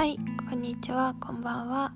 [0.00, 1.92] はいこんにちはこんばんは。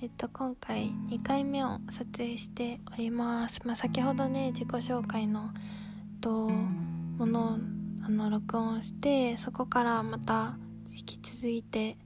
[0.00, 3.60] えっと今回2回目を撮影しております。
[3.66, 5.50] まあ、先ほどね自己紹介の
[6.22, 7.58] ともの
[8.06, 10.56] あの録音してそこからまた
[10.96, 11.98] 引き続いて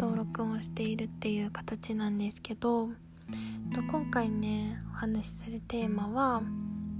[0.00, 2.88] と録音しているっていう形なんですけど
[3.72, 6.42] と今回ねお話しするテーマは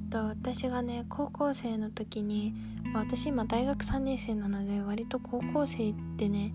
[0.08, 2.54] と私がね高校生の時に、
[2.92, 6.52] まあ、私今大学3年生なので割と高校生ってね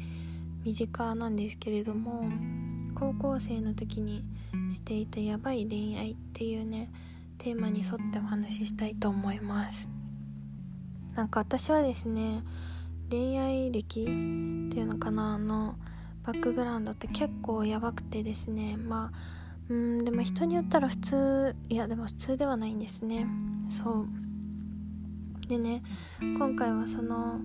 [0.68, 2.26] 身近なんですけれども
[2.94, 4.26] 高校生の時に
[4.70, 6.92] していたやばい恋愛っていうね
[7.38, 9.90] テーマに沿ってお話ししたいと思います。
[11.16, 12.44] なんか私はですね
[13.10, 15.78] 恋愛歴っていうのかなの
[16.26, 19.12] バックグラウンドって結構やばくてですねまあ
[19.70, 23.26] うんでも人によったら普通いやでも普通ではないんですね。
[23.70, 25.48] そう。
[25.48, 25.82] でね
[26.20, 27.40] 今回はその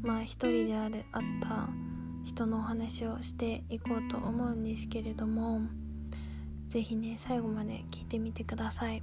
[0.00, 1.68] まあ一人であるあった
[2.24, 5.60] 人のお話をしていこうと思うんですけれども
[6.68, 9.02] 是非ね最後まで聞いてみてください。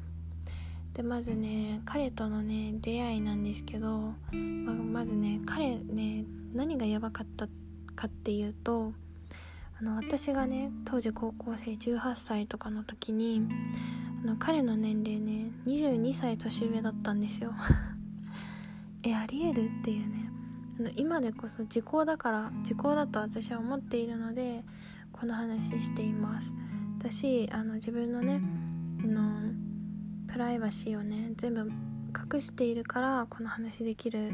[0.94, 7.48] でまずね彼とのね出会いなんですけど、ままずね彼ね何がやばかった
[7.96, 8.94] かっていうと
[9.80, 13.48] あの私がね当時高校生18歳とかの時に
[14.24, 17.54] あの彼の年齢ね22歳年上だったんですよ。
[19.06, 19.70] えありえる？
[19.80, 20.29] っていうね。
[20.96, 24.64] 今でこそ時効だから時効だと私は思っているので
[25.12, 26.54] この話しています。
[27.00, 28.42] 私あの自分のね
[29.02, 29.54] の
[30.28, 31.72] プライバシーをね全部
[32.34, 34.32] 隠しているからこの話できる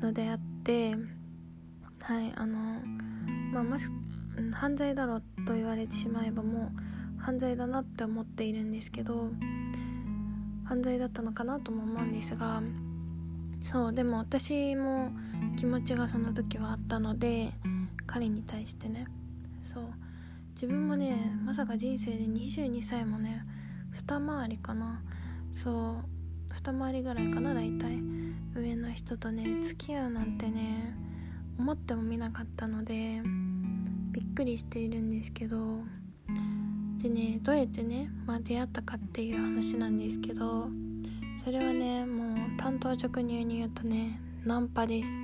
[0.00, 0.94] のであって
[2.02, 2.56] はいあの
[3.52, 3.90] まあもし、
[4.54, 6.72] 犯罪だろうと言われてしまえばも
[7.18, 9.30] う犯罪だなって思っているんですけど
[10.64, 12.62] 犯罪だったのかなとも思うんですが
[13.62, 15.10] そうでも私も
[15.56, 17.52] 気持ちがその時はあったので
[18.06, 19.06] 彼に対してね。
[19.62, 19.84] そう。
[20.54, 23.44] 自分もねまさか人生で22歳もね
[23.92, 25.02] 二回りかな。
[25.52, 25.96] そ
[26.50, 26.52] う。
[26.52, 27.98] 二回りぐらいかな大体。
[28.54, 30.94] 上の人とね付き合うなんてね
[31.58, 33.22] 思ってもみなかったので
[34.10, 35.78] びっくりしているんですけど。
[37.02, 40.68] でねどうやってね、まあ、出会ったかっていう話なんですけど
[41.36, 45.22] それはねもう担当直入に言うとねナンパです。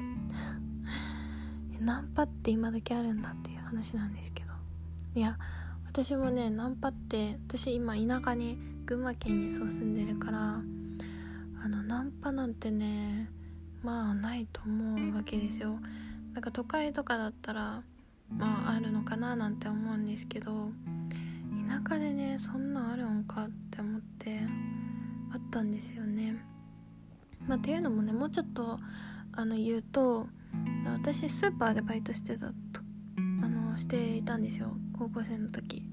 [1.81, 4.53] ナンパって今時あるんだっていう話なんですけど。
[5.15, 5.39] いや
[5.87, 10.61] 私もねナンパって私今田舎に群馬県にそう住んでるから
[11.65, 13.29] あのナンパなんてね
[13.83, 15.79] まあないと思うわけですよ。
[16.35, 17.83] なんか都会とかだったら
[18.31, 20.71] まああるのかななんて思うんですけど
[21.69, 24.41] 田舎でねそんなんあるんかって思って
[25.33, 26.37] あったんですよね。
[27.49, 28.79] まあ、っていうのもねもうちょっと
[29.33, 30.27] あの言うと
[30.85, 32.53] 私スーパーでバイトしてたと
[33.17, 35.85] あのしていたんですよ高校生の時。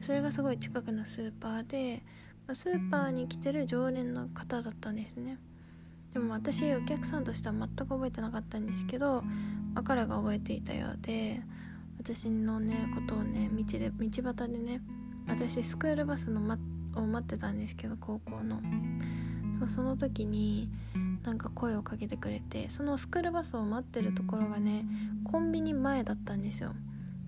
[0.00, 2.02] それがすごい近くのスーパーで、
[2.46, 5.38] まあ、スーパーに来てる常連の方だったんですね。
[6.12, 9.22] でも私お客さんとしては全く覚えてなかったんですけど、
[9.74, 11.42] まあ、彼が覚えていたようで
[11.98, 14.80] 私のねことをね道で道端でね
[15.26, 16.58] 私スクールバスの、ま、
[16.94, 18.60] を待ってたんですけど高校の。
[19.58, 20.68] そうその時に
[21.24, 24.84] なんか声をかけてくれてそのスクールバスを待ってるところがね
[25.24, 26.74] コンビニ前だったんですよ。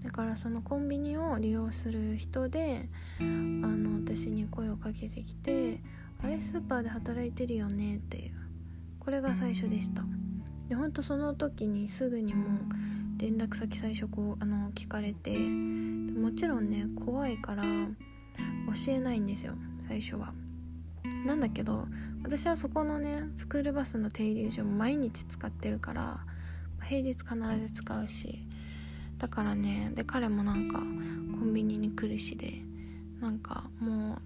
[0.05, 5.83] だからそのコンビニを利用する人であの私に声をかけてきて
[6.23, 8.33] 「あれスーパーで働いてるよね」っていう
[9.01, 10.05] これが最初でした。
[10.69, 20.33] でほんとその時にすぐにもう連絡先最初こうあの聞かれてもちろんね怖いから教えないんですよ最初は
[21.27, 21.87] なんだけど
[22.23, 26.21] 私はそこのねスクールバスの停留所も毎日使ってるから
[26.83, 28.39] 平日必ず使うし
[29.19, 30.85] だからねで彼もなんかコ
[31.45, 32.53] ンビニに来るしで
[33.21, 34.23] なんかもう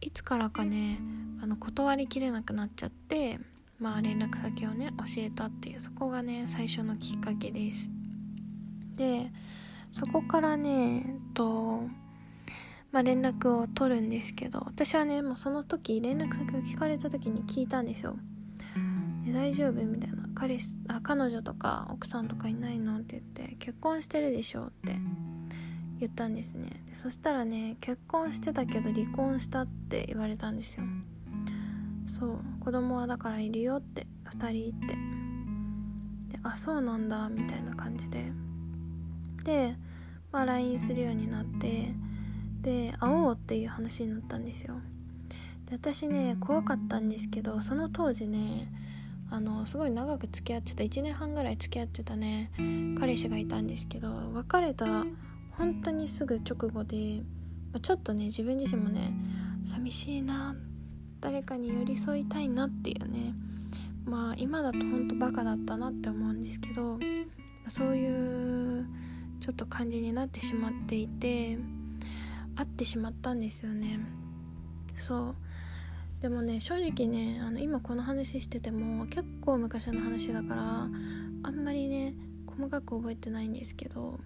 [0.00, 0.98] いつからかね
[1.42, 3.38] あの断りきれなくなっちゃって
[3.78, 7.90] まあ連絡先をね教えたっていうそこがね最初のきっかけです。
[8.94, 9.30] で
[9.92, 11.82] そこからねえっと
[12.92, 18.16] まあ、連絡を取るんですけど私はねもうその時連絡先を聞かれた時に聞いたんですよ。
[19.24, 20.20] で大丈夫みたいな。
[20.34, 20.56] 彼
[20.88, 24.96] あ彼女とか奥さんとかいないのって言って結婚してるでしょって
[25.98, 26.82] 言ったんですね。
[26.86, 30.84] でそしたらね結婚してたけど離婚したって言われたんですよ。
[32.06, 34.94] そう子供はだからいるよって2人って。
[36.36, 38.32] であそうなんだみたいな感じで。
[39.44, 39.76] で
[40.32, 41.92] まあ LINE するようになって
[42.62, 44.74] で会おうっていう話になったんですよ。
[45.66, 48.70] で私ね怖かったんですけどその当時ね
[49.30, 52.50] あのすごい長く付き合ってた1年半ぐらい付き合ってたね
[52.98, 55.04] 彼氏がいたんですけど別れた
[55.52, 57.22] 本当にすぐ直後で、
[57.72, 59.12] まあ、ちょっとね自分自身もね
[59.64, 60.56] 寂しいな
[61.20, 63.34] 誰かに寄り添いたいなっていうね
[64.04, 66.98] まあ今だとほんとバカだったなって思うんですけど、ま
[67.66, 68.86] あ、そういう
[69.40, 71.58] ちょっと感じになってしまっていて
[72.60, 73.98] 会ってしまったんですよね。
[74.96, 75.34] そう。
[76.20, 80.88] でもね正直ねあの今この話してても結構昔の話だから
[81.42, 82.12] あんまりね
[82.46, 84.20] 細かく覚えてないんですけど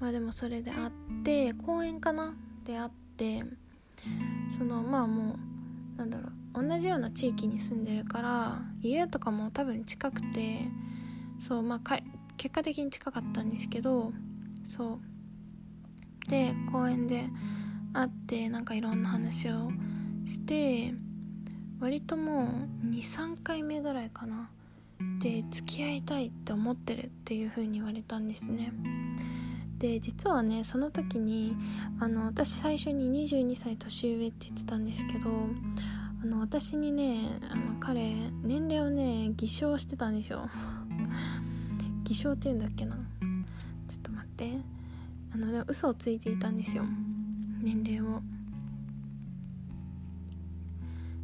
[0.00, 0.90] まあでもそれで会っ
[1.22, 2.34] て公園かな？
[2.64, 3.44] で会って
[4.50, 5.36] そのまあも
[5.94, 10.66] うなんだろう同じような地域に住んでるから家とかも多分近くて
[11.38, 11.80] そうまあ
[12.36, 14.12] 結果的に近かったんですけど
[14.64, 16.28] そう。
[16.28, 17.28] で公園で
[17.92, 19.70] 会ってなんかいろんな話を
[20.24, 20.94] して
[21.80, 22.52] 割とも
[22.84, 24.50] う23回目ぐらいかな。
[25.20, 28.72] で付き合いたいって思ってるっていう風に言われたんですね。
[29.78, 31.56] で実はねその時に
[31.98, 35.30] あの私最初に22歳年上って言ってたんですけど
[36.22, 38.12] あの私にねあの彼
[38.42, 40.46] 年齢をね偽証してたんですよ。
[42.04, 42.96] 偽証って言うんだっけな。
[43.88, 44.58] ちょっと待って。
[45.32, 46.84] あのでも嘘をついていたんですよ。
[47.60, 48.22] 年齢を。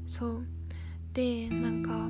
[0.06, 0.46] そう。
[1.12, 2.08] でなんか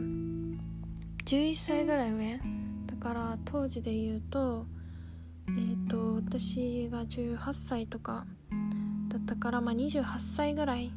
[1.25, 2.41] 11歳ぐらい上。
[2.87, 4.67] だから当時で言うと
[5.49, 8.27] えっ、ー、と私が18歳とか
[9.09, 10.93] だったからまあ28歳ぐらい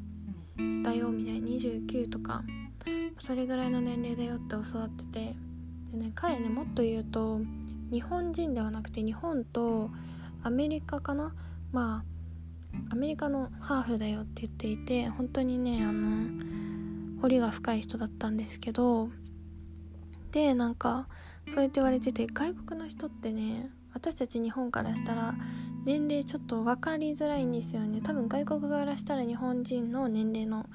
[0.84, 2.44] だよみたいな29とか
[3.20, 5.36] それぐらいの年齢だよって教わってて。
[5.92, 7.40] でね彼ねもっと言うと
[7.92, 9.90] 日本人ではなくて日本と
[10.44, 11.34] アメリカかな？
[11.72, 12.19] まあ
[12.90, 19.10] アメリカのハーフだよって言っていて本当にねあの彫りが深い人だったんですけど
[20.32, 21.08] でなんか
[21.54, 25.36] そうやって言われてて外国の人ってね私たち日本からしたら
[25.86, 28.02] 年齢ちょっと分かりづらいんですよね。
[28.02, 30.66] 多分外国からしたら日本人の年齢の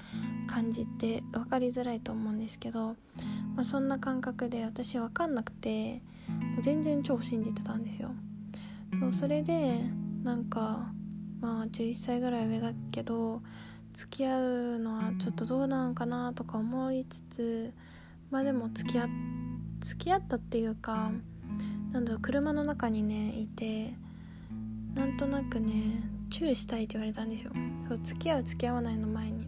[0.47, 2.97] 感じって分かりづらいと思うんですけど、
[3.55, 6.03] まあ、そんな感覚で私分かんなくて
[6.61, 8.11] 全然超信じてたんですよ。
[8.99, 9.81] そうそれで
[10.23, 10.94] なんか
[11.45, 13.43] まあ11歳ぐらい上だけど
[13.93, 14.41] 付き合
[14.77, 17.75] うのはちょっとどうなんかなとか思いつつ
[18.31, 19.09] まあでも付き合
[19.81, 21.11] 付き合ったっていうか
[21.93, 23.93] なんだろう車の中にねいて
[24.95, 27.53] なんとなくね注意したいって言われたんですよ。
[27.89, 29.47] そう付き合う付き合わないの前に。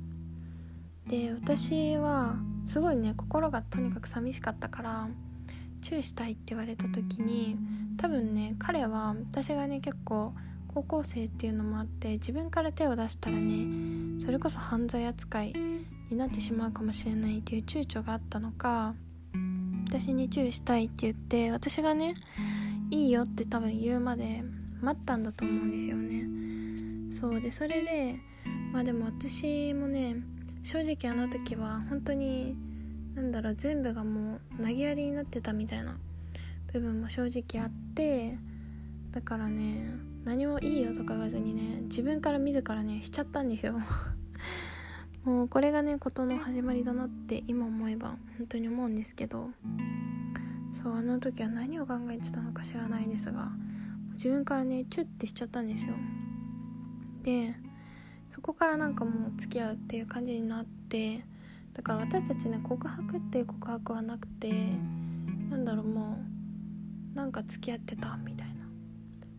[1.07, 5.09] で私はすごいね心がとにかく寂しかったから
[5.81, 7.57] 注意したいって言われた時に
[7.97, 10.35] 多分ね彼は私がね結構
[10.77, 15.55] 高校生っていうのもあって自分から手を出したらねそれこそ犯罪扱い
[16.11, 18.95] になってしまうかもしれないっていう躊躇があったのか
[19.89, 22.15] 私に注意したいって言って私がね
[22.91, 24.43] いいよって多分言うまで
[24.83, 26.27] 待ったんだと思うんですよね。
[27.11, 28.17] そうでそれで
[28.71, 30.17] まあでも私もね
[30.63, 32.55] 正直あの時は本当に
[33.15, 35.97] なんだろう全部がもう投げやりになってたみたいな
[36.71, 38.37] 部分も正直あって
[39.11, 43.81] だからね何もいいよとか言わずにね自分から自らねしちゃったんですよ。
[45.25, 49.51] もうこれがね事の始まりだなって今思えば本当に思うんですけど。
[50.73, 53.51] そうあの時は何を考えてたのか知らないですが
[54.13, 55.95] 自分からねチュッてしちゃったんですよ。
[57.23, 57.55] で
[58.29, 61.25] そこからなんかもう付き合うっていう感じになって
[61.73, 64.53] だから私たちね告白っていう告白はなくて
[65.49, 66.19] なんだろうも
[67.15, 68.46] うなんか付き合ってたみたいな。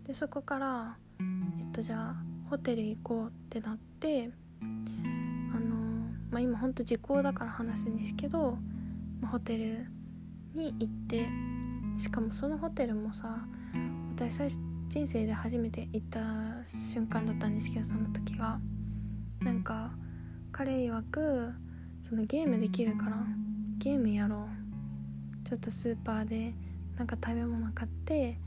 [0.08, 1.24] でそこからえ
[1.64, 2.16] っとじゃあ
[2.50, 4.32] ホテル行こうってなって
[5.54, 5.76] あの
[6.32, 8.58] まあ、今ほんと時効だから話すんですけど、
[9.22, 9.88] まあ、ホテル
[10.54, 11.28] に行って
[11.98, 13.46] しかもそのホテルもさ
[14.16, 16.22] 私最初人生で初めて行った
[16.66, 18.60] 瞬間だったんですけどその時が。
[19.42, 19.92] なんか
[20.52, 21.54] 彼曰く
[22.02, 23.18] そのゲームできるから
[23.78, 24.48] ゲームやろ
[25.44, 25.48] う。
[25.48, 26.54] ちょっとスーパーで
[26.98, 28.40] なんか食べ物買って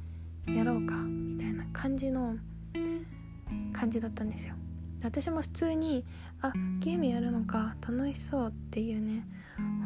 [0.47, 2.37] やろうかみたいな感じの
[3.73, 4.55] 感じだったんですよ。
[5.03, 6.05] 私も普通に
[6.43, 9.27] あゲームやるのか楽しそうっていうね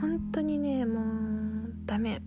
[0.00, 2.20] 本当にねもうダメ。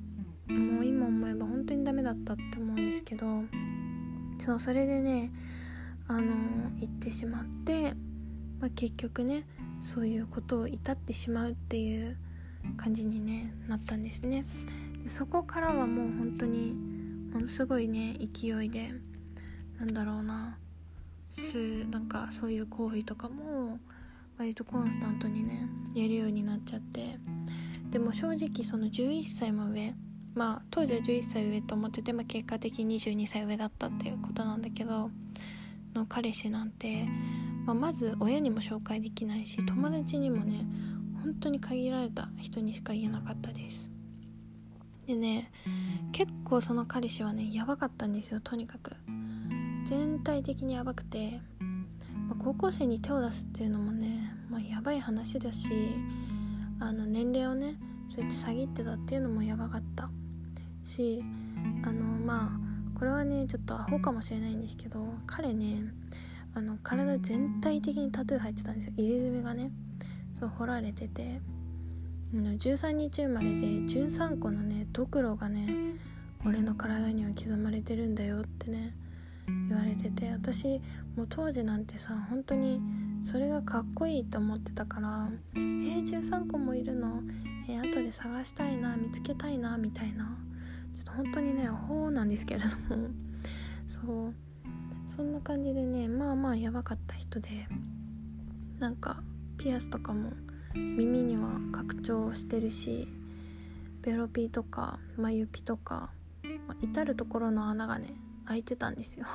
[0.47, 3.43] もう今思えば本当にダメだったって思うんですけど
[4.39, 5.31] そうそれでね
[6.07, 6.21] あの
[6.79, 7.93] 行ってしまって、
[8.61, 9.45] まあ、結局ね
[9.81, 12.17] そういうことを至ってしまうっていう
[12.77, 14.45] 感じに、ね、なったんですね。
[15.03, 16.75] でそこからはもう本当に
[17.37, 18.91] ものすごいね勢いで。
[19.79, 20.57] なんだろうな。
[21.33, 23.77] すなんかそういう行為とかも
[24.39, 27.19] 割とコンスタントにねやるようになっちゃって。
[27.91, 29.93] でも正直その11歳も上
[30.33, 35.11] まあ当時は11歳上と思ってて、まあ、結果的に22歳上だったっていうことなんだけど
[35.93, 37.05] の彼氏なんて、
[37.65, 40.65] まあ、まず親にも紹介できないし友達にもね
[41.23, 43.91] 本当に限られた人にしか言えなかったです。
[45.07, 45.51] でね
[46.11, 48.91] 結構その彼氏はねやばかったんですよとにかく。
[49.85, 51.39] 全体的にやばくて、
[52.27, 55.69] まあ、高校生に手を出すっていうのもね、まあ、やばい話だし
[56.81, 57.75] あの年齢をね
[58.09, 60.09] そうやって下げってたっていうのもやばかった。
[60.83, 61.23] し
[61.83, 62.59] あのま
[62.95, 65.83] あこれはねちょっとアホかもしれないんですけど彼ね
[66.53, 68.93] あの体全体的にタトゥー入ってたんですよ。
[68.97, 69.71] 入れ墨がね
[70.33, 71.39] そう彫られてて。
[72.33, 75.67] 13日生まれで13個のねドクロがね
[76.45, 78.95] 俺の体には刻まれてるんだよってね
[79.69, 80.81] 言われてて私
[81.15, 82.81] もう当時なんてさ本当に
[83.23, 87.21] それがかっこいいと思ってたからえー、13個もいるの？
[87.69, 90.37] えー、後で探したいな見つけたいなみたいな。
[90.95, 93.09] ちょっと本当にねアホなんですけれども。
[93.87, 94.33] そう。
[95.05, 97.49] そんな感じでねまあまあやばかった人で
[98.79, 99.23] なんか
[99.57, 100.31] ピアスとかも
[100.97, 103.07] 耳には拡張してるし
[104.01, 106.11] ベロピーとか眉ピとか、
[106.67, 108.13] まあ、至る所の穴がね
[108.45, 109.25] 開いてたんですよ。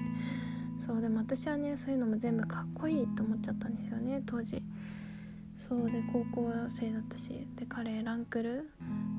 [0.78, 4.62] そうでも私はねそういうのも全部かっこいいと思っちゃったんですよね当時。
[5.54, 8.70] そうで高校生だったしで彼ランクル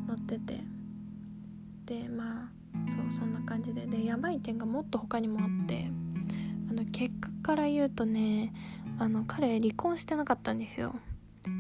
[0.08, 0.62] 乗ってて。
[1.86, 2.52] でまあ
[2.88, 3.86] そうそんな感じで。
[3.86, 5.92] でやばい点がもっと他にもあって
[6.70, 8.54] あの結果から言うとね
[8.98, 10.96] あの彼離婚してなかったんですよ。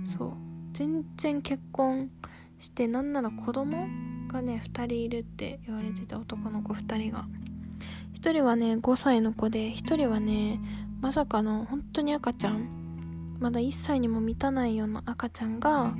[0.03, 0.33] そう。
[0.73, 2.09] 全然結婚
[2.59, 3.87] してなんなら子供
[4.27, 7.25] がね2人いるって言われてた男の子2人が。
[8.15, 10.59] 1人はね5歳の子で1人はね
[11.01, 13.37] まさかの本当に赤ちゃん。
[13.39, 15.95] まだ1歳にも満たないような赤ちゃんが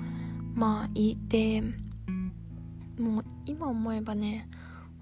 [0.54, 1.64] まあいて
[3.00, 4.48] もう今思えばね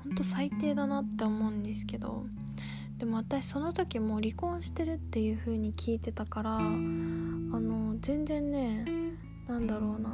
[0.03, 2.25] ほんと最低だなって思うんですけど。
[3.00, 8.86] でも私その時もう離婚してるっていう風に聞いてたからあの全然ね
[9.48, 10.10] なんだろうな。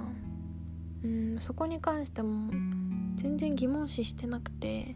[1.04, 2.51] うんそこに関しても
[3.15, 4.96] 全然疑問視してなくて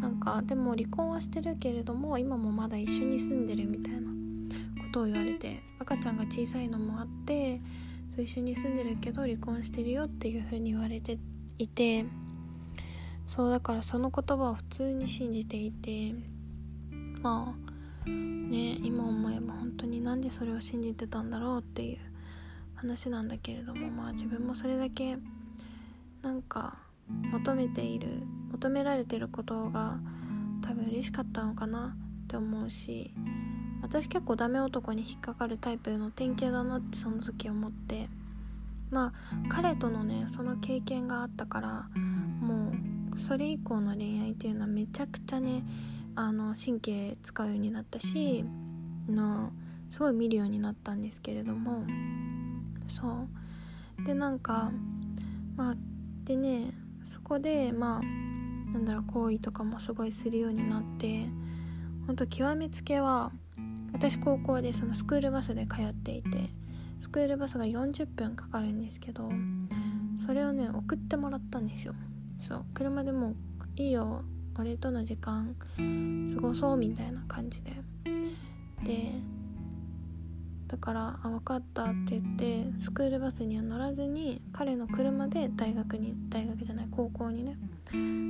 [0.00, 4.06] なんかでも離婚はしてるけれども今もまだ一緒に住んでるみたいなこ
[4.92, 7.60] とを言われて赤ちゃんが小さいのもあって
[8.14, 11.18] そう一緒に住んでるけど離婚してるよっていう風に言われて
[11.56, 12.04] いて
[13.24, 16.14] そうだからその言葉を普通に信じていて
[17.22, 17.71] まあ
[18.06, 21.98] ね今思えば本当になんでそれを信じてたんだろうっていう
[22.74, 25.18] 話なんだけれどもまあ自分もそれだけ
[26.22, 26.78] なんか
[27.32, 29.98] 求めている求められてることが
[30.62, 33.12] 多分嬉しかったのかなって思うし
[33.82, 38.08] 私結構ダメ男に引っかかるタイプの典型だなってその時思って
[38.90, 39.12] まあ
[39.48, 41.86] 彼とのねその経験があったから
[42.40, 42.72] も
[43.14, 45.62] うそれ以降の恋愛っていうのはめちゃくちゃね
[46.14, 48.44] あの神経使うようになったし
[49.08, 49.50] の
[49.90, 51.84] すごい見るようになったんですけれども
[52.86, 53.28] そ
[53.98, 54.04] う。
[54.06, 54.72] でなんか
[55.56, 55.74] まあ
[56.24, 58.02] でねそこでまあ
[58.72, 61.26] なんだろう行為とかもすごいするようになって
[62.06, 63.32] ほんと極めつけは
[63.92, 66.48] 私高校でそのスクールバスで通っていて
[67.00, 69.30] スクールバスが40分かかるんですけど
[70.16, 71.94] それをね送ってもらったんですよ。
[72.38, 72.64] そう。
[72.74, 73.34] 車でも
[73.76, 74.24] いいよ
[74.58, 75.54] 俺との時間
[76.34, 77.72] 過ごそうみたいな感じで。
[78.84, 79.12] で
[80.66, 87.56] だから「あ分かった」って言ってスクールバスには乗らずに彼の車で大学に大学じゃない高校にね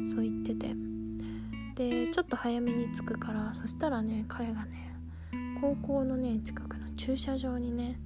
[0.06, 0.74] そう言ってて。
[1.74, 4.94] でちょっと早めに着くからそしたらね彼がね
[5.60, 7.98] 高校のね近くの駐車場にね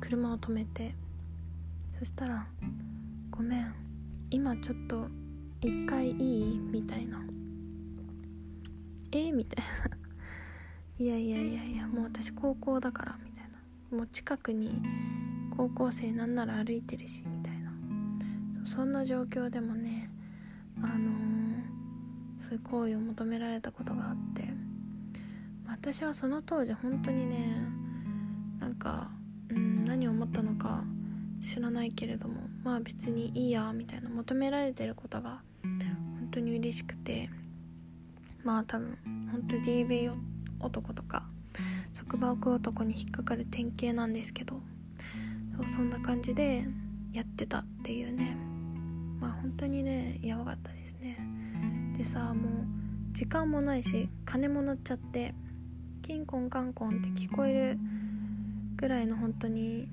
[0.00, 0.94] 車を止めて。
[1.98, 2.46] そしたら
[3.32, 3.74] 「ごめん
[4.30, 5.08] 今ちょっと
[5.60, 7.24] 一回いい?」みたいな
[9.12, 9.32] 「え？
[9.32, 9.96] みたいな
[10.98, 13.96] 「いやいやいやいやもう私高校だから」みたいな。
[13.96, 14.82] もう近くに
[15.56, 17.72] 高校生なんなら歩いてるしみたいな。
[18.64, 20.10] そんな状況でもね
[20.82, 24.66] あのー、そういう行為を求められたことがあって。
[25.68, 27.56] 私はその当時本当にね
[28.58, 29.10] なんか
[29.50, 30.82] うん何を思ったのか
[31.40, 35.42] 知らないけれどもまあ別にいいやみたいな求められてることが
[36.36, 37.28] 当に嬉しくて。
[38.46, 38.96] まあ多分
[39.32, 40.12] 本当 DV
[40.60, 41.24] 男とか
[41.92, 44.60] 束縛男に引っかかる典型なんですけど
[45.58, 46.64] そうそんな感じで
[47.12, 48.36] やってたっていうね。
[49.18, 51.18] まあ本当にねやばかったですね。
[51.98, 52.64] でさもう
[53.12, 55.34] 時間もないし金も鳴っちゃって
[56.02, 57.78] キンコンカンコンって聞こえる
[58.76, 59.88] ぐらいの本当に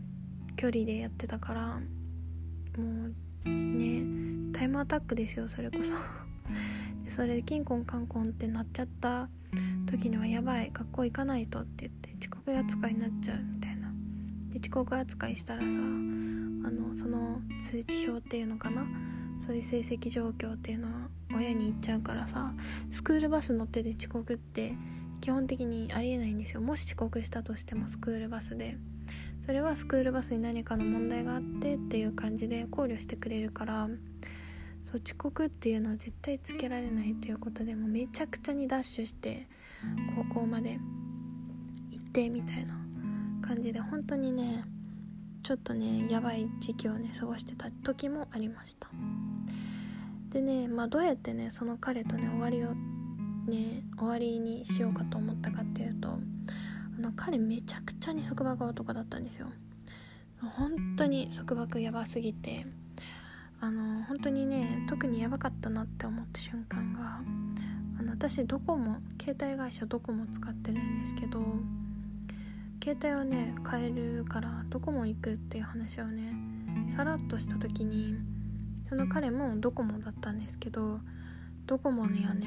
[0.58, 1.80] 距離でやってたから
[2.78, 3.08] も
[3.46, 5.92] うねタイムアタックですよそれこそ。
[7.08, 9.30] それでキンコンカンコンってなっちゃった
[9.86, 13.92] 時にはやばい学校行かないとって言って遅刻扱いになっちゃうみたいな。
[14.52, 18.86] で遅刻扱いしたらさあのその通知表っていうのかな？
[19.40, 22.54] そういう成績状況っていうのは親に言っちゃうからさ
[22.90, 24.74] スクールバス乗ってて遅刻って
[25.22, 26.62] 基本的にありえないんですよ。
[26.62, 28.78] もし遅刻したとしてもスクールバスで。
[29.46, 33.90] それはスクールバスに何かの問題があってっていう感じで考慮してくれるから
[34.84, 39.48] そう遅刻っていうのは絶対つけられないということでもめちゃくちゃにダッシュして
[40.32, 40.80] 高校まで
[41.92, 42.76] 行ってみたいな
[43.42, 44.66] 感じで本当にね
[45.42, 48.90] ちょっとねやばい時期をね過ごしてた時もありました。
[50.30, 52.74] でねまあどうやってねその彼とね終わりを
[53.50, 56.18] ね終わりにしようかと思ったかっていうとあ
[57.00, 59.48] の彼めちゃくちゃに束縛男だったんですよ。
[60.58, 62.66] 本当に束縛やばすぎて
[63.64, 67.22] あの本当にね特にやばかったなって思った瞬間が
[67.98, 71.40] あの私ドコモ携帯会社ドコモ使ってるんですけど
[72.84, 76.34] 携帯をね変えるからドコモ行くっていう話をね
[76.90, 78.18] さらっとした時に
[78.90, 81.00] その彼もドコモだったんですけど
[81.66, 82.46] ドコモにはね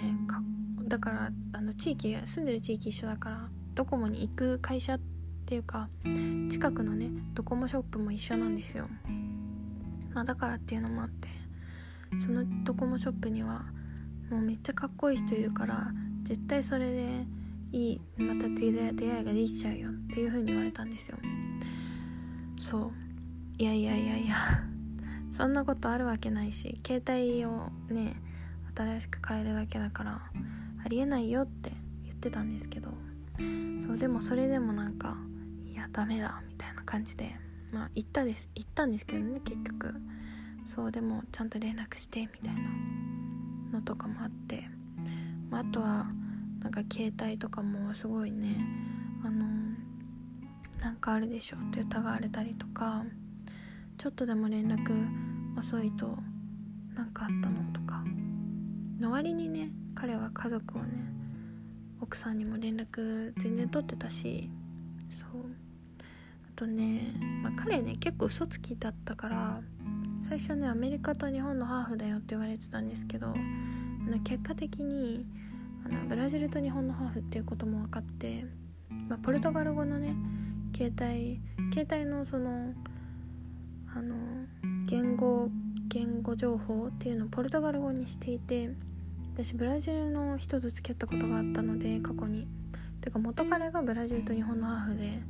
[0.86, 5.00] だからあの地域住んでる地域一緒だからドコモに行く会社っ
[5.46, 5.88] ていうか
[6.50, 8.86] 近くのねドコモショップも一緒なんですよ、
[10.16, 11.28] まあ、だからっていうのもあって
[12.24, 13.66] そのドコモショップには
[14.30, 15.88] もうめっちゃかっこいい人いるから
[16.22, 17.26] 絶対それで
[17.70, 21.18] いいまた出会いができちゃうよっていう風に言われたんですよ。
[22.58, 22.92] そう。
[23.58, 24.34] いやいやいやいや
[25.32, 28.16] そんなことあるわけないし携帯をね
[28.74, 30.22] 新しく変えるだけだから
[30.84, 31.72] ありえないよって
[32.04, 32.90] 言ってたんですけど
[33.78, 35.16] そうでもそれでもなんか
[35.66, 37.34] いやダメだみたいな感じで
[37.76, 39.94] まあ行ったです行ったんですけどね結局。
[40.64, 44.64] そうでもちゃんと連絡してみたいなのとかもあって、
[45.48, 46.06] まあ、あとは
[46.60, 48.56] なんか携帯とかもすごいね
[49.24, 49.46] あの
[50.80, 53.04] なんかあるでしょって疑われたりとか
[53.96, 55.06] ちょっとでも連絡
[55.56, 56.16] 遅いと
[56.96, 58.02] 何かあったのとか。
[58.98, 60.88] の割にね彼は家族をね
[62.00, 64.50] 奥さんにも連絡全然取ってたし
[65.10, 65.30] そう。
[65.30, 65.65] あ
[66.56, 69.60] とね、まあ、彼ね結構嘘つきだったから
[70.20, 73.34] 最初ねアメリカと日本のハーフだよって言われてたんですけど
[74.24, 75.26] 結果的に
[75.84, 78.46] あのブラジルと日本のハーフっていうことも分かって、
[79.08, 80.14] まあ、ポルトガル語のね
[80.74, 81.40] 携帯
[81.72, 82.72] 携帯のその
[83.94, 84.14] あの
[84.86, 85.48] 言語
[85.88, 88.70] 言語情報っていうのをポルトガル語にしていて
[89.34, 92.48] 私ブラジルの人と付き合ったことがあったので過去に。
[93.06, 95.20] てか元彼がブラジルと日本のハーフで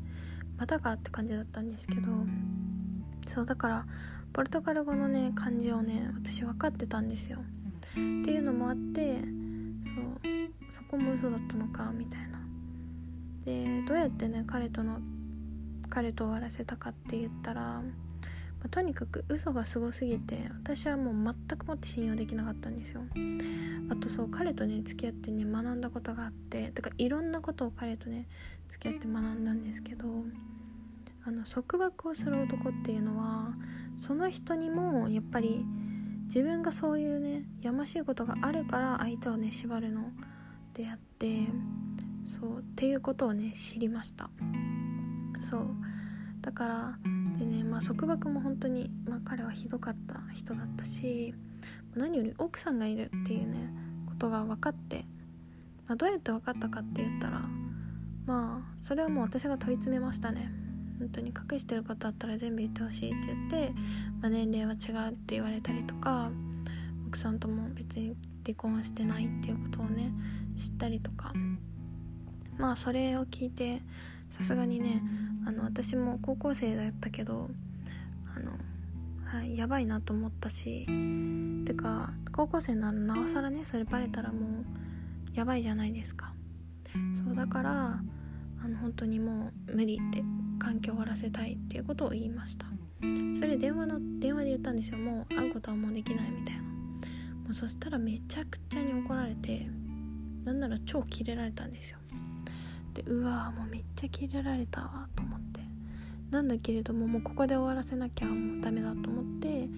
[0.59, 2.09] またかって感じだったんですけど
[3.23, 3.87] そうだから
[4.33, 7.39] ポルトガル語のね漢字をね私分かってたんですよ。
[7.93, 9.21] っていうのもあって
[9.83, 12.41] そうそこも嘘だったのかみたいな。
[13.45, 14.99] でどうやってね彼との
[15.89, 17.83] 彼と終わらせたかって言ったら、ま
[18.67, 23.03] あ、とにかく嘘がすごすぎて私はもう全くもって信用できなかったんですよ。
[23.89, 28.27] あとそう彼とね付き合ってね学んだことがあっててかいろんなことを彼とね
[28.69, 30.09] 付き合って学んだんですけど
[31.25, 33.55] あの束縛をする男っていうのは
[33.97, 35.65] その人にもやっぱり
[36.25, 40.11] 自分がそういうねやましいことがあるから相手をね縛るの
[40.75, 41.47] であって
[42.25, 44.31] そうっていうことをね知りました。
[45.41, 45.69] そう。
[46.41, 46.99] だから
[47.39, 51.35] でねまあ束縛も本当に、まあ、彼はひどかった人だったし
[51.95, 53.73] 何より奥さんがいるっていうね
[54.07, 55.05] ことが分かって、
[55.87, 57.43] まあ、どうやって分かったかって言ったら
[58.27, 60.51] まあそれはもう私が問い詰めましたね。
[60.99, 63.73] 本当に隠してることあったら全部言ってほしいって言って、
[64.23, 66.31] まあ、年齢は違うって言われたりとか
[67.07, 70.11] 奥さんとも別に離婚してないっていうことをね
[70.57, 71.35] 知ったりとか。
[72.59, 73.83] まあそれを聞いて
[74.31, 75.03] さすがにね
[75.47, 77.49] あの私も高校生だったけど
[78.37, 78.51] あの、
[79.25, 80.87] はい、やばいなと思ったし
[81.65, 84.65] てか高校生ならなおさらねそれバレたらもう
[85.35, 86.33] やばいじゃないですか。
[87.25, 88.01] そうだから
[88.65, 90.25] あの本当にもう無理って
[90.59, 92.67] 環境を終わらせたいっていうことを言いました。
[93.39, 94.99] それ電話の電話で言ったんですよ。
[94.99, 96.63] もう会うことはもうできないみたいな。
[96.63, 96.69] も
[97.51, 99.69] うそしたらめちゃくちゃに怒られて
[100.45, 101.99] なんなら超キレられたんですよ。
[102.97, 105.61] でうわもうめっちゃキレられたわと思って。
[106.31, 109.69] なんだけれどももうここで終わらせなきゃもうダメだと思って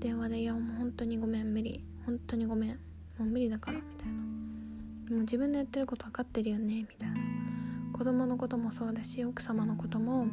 [0.00, 1.84] 電話で「いやもう本当にごめん無理。
[2.04, 2.70] 本当にごめん。
[2.70, 2.76] も
[3.20, 4.14] う無理だから」みたいな
[5.14, 7.16] 「もう自分のやってること分かってるよね」みたいな。
[7.92, 10.26] 子供のこともそうだし奥様のことも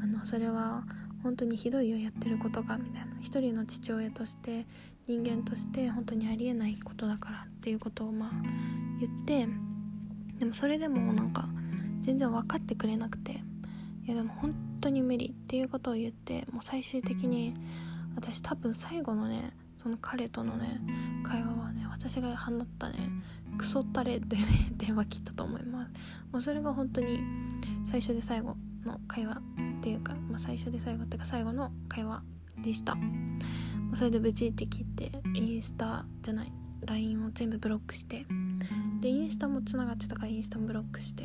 [0.00, 0.84] あのそれは
[1.24, 3.16] 本当にひどいよやってることがみたいな。
[3.20, 4.66] 一人の父親として
[5.06, 8.30] 人間として本当にありえないことだからっていうことをまあ
[9.00, 9.48] 言って
[10.38, 11.48] でもそれでもなんか
[12.00, 13.42] 全然分かってくれなくて。
[14.04, 17.54] いやでも本当に無理っていうことを言ってもう最終的に
[18.16, 20.80] 私多分最後のねその彼とのね
[21.22, 22.96] 会話はね私が放ったね
[23.58, 24.42] クソったれでね
[24.76, 25.92] 電話切ったと思います。
[26.32, 27.20] もうそれが本当に
[27.84, 29.42] 最初で最後の会話
[29.78, 32.22] っていうか、まあ、最初で最後っていうか最後の会話
[32.62, 32.96] でした。
[33.94, 36.52] それでブチって切ってインスタじゃない
[36.86, 38.26] LINE を全部ブロックして
[39.00, 41.24] でインスタもつながってたからインスタもブロックして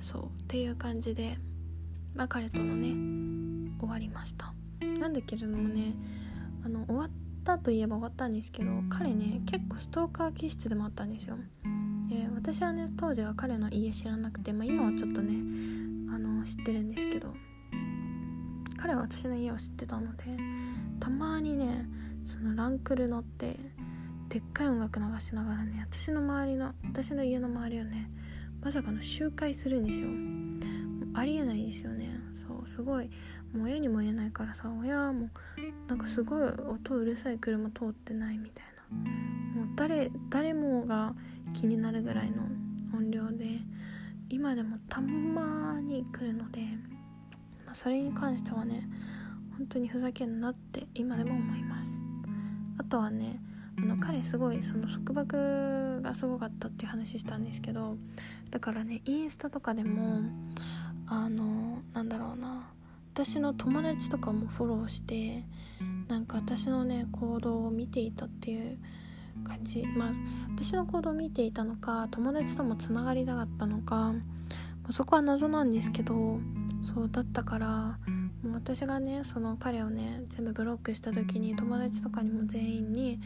[0.00, 1.38] そうっていう感じで、
[2.14, 2.94] まあ、彼とのね
[3.80, 4.52] 終わりました。
[5.00, 5.94] なんだけれどもね
[6.64, 7.10] あの終わっ
[7.44, 11.36] たといえば終わったんですけど彼ね結構ストーカー気質でもあったんですよ。
[12.08, 15.34] で私はね当時は彼の家知らなくて、まあ、今はちょっとね
[16.12, 17.34] あの知ってるんですけど
[18.76, 20.24] 彼は私の家を知ってたので
[21.00, 21.86] たまにね
[22.24, 23.58] そのランクル乗って
[24.28, 28.10] でっかい音楽流しながらね私の周りの私の家の周りをね
[28.66, 30.08] まさかの集会するんですよ。
[31.14, 32.18] ありえないですよね。
[32.34, 33.08] そうすごい。
[33.54, 35.30] もう親にも言えないからさ親も
[35.86, 39.62] なんかすごい音うるさい車通ってないみたいな。
[39.62, 41.14] もう誰誰もが
[41.54, 42.42] 気になるぐらいの
[42.92, 43.60] 音量で
[44.30, 46.62] 今でもたまに来るので、
[47.66, 48.88] まあ、それに関してはね
[49.56, 52.02] 本当にふざけんなって今でも思います。
[52.78, 53.40] あとはね
[53.78, 57.96] あの彼すごいその束縛がすごかったっていう話したんですけど
[58.50, 60.20] だからねインスタとかでも
[61.06, 62.70] あのなんだろうな
[63.12, 65.44] 私の友達とかもフォローして
[66.08, 68.78] なんか私のね行動を見ていたっていう
[69.44, 69.86] 感じ。
[69.86, 70.12] まあ
[70.50, 74.14] 私の行動を見ていたのか友達ともつながりたかったのか
[74.90, 76.38] そこは謎なんですけど
[76.82, 77.98] そうだったから
[78.42, 83.20] もう私がねその彼をね全部ブロックした時に友達とかにも全員に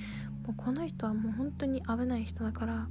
[0.51, 2.89] もうこの人はもう本当に危ない人だからも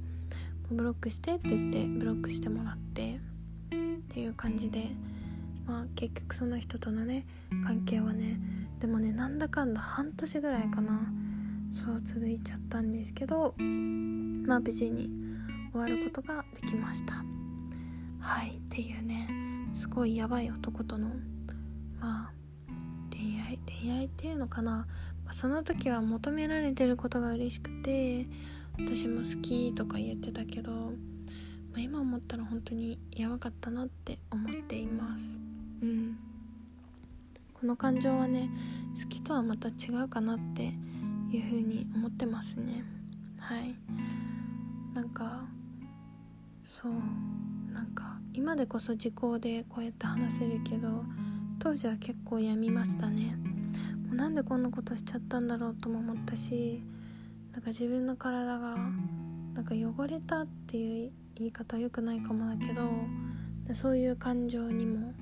[0.72, 3.20] うブロックしてって言ってブロックしてもらって
[3.70, 3.76] っ
[4.08, 4.92] ていう感じで
[5.66, 7.26] まあ結局その人とのね
[7.66, 8.40] 関係はね
[8.78, 11.02] でもねなんだかんだ半年ぐらいかな
[11.70, 15.10] そう続いちゃったんですけどまあ無事に
[15.72, 17.22] 終わることができました。
[18.20, 19.28] はいっていうね
[19.74, 21.10] すごいやばい男との
[22.00, 22.32] まあ
[23.12, 24.86] 恋愛恋愛っていうのかな、
[25.32, 28.26] その時は求められてることが嬉しくて
[28.78, 30.88] 私も好きとか言ってたけど、ま
[31.76, 35.40] あ、今思ったら本当にやばかったなって思っています。
[35.82, 36.16] うん。
[37.54, 38.48] この感情はね
[39.00, 40.72] 好きとはまた違うかなって
[41.30, 42.84] いう風に思ってますね。
[43.38, 43.74] はい。
[44.94, 45.44] なんか
[46.62, 46.92] そう。
[47.72, 51.04] なんか今でこそ時効でこうやって話せるけど
[51.58, 53.49] 当時は結構やみましたね。
[54.10, 56.82] うなんでこんなことしちゃったんだろうとも思ったし
[57.52, 58.76] なんか自分の体が
[59.54, 62.82] なんか汚れたっていう言い方は良くないかもだけど
[63.72, 65.12] そういう感情にも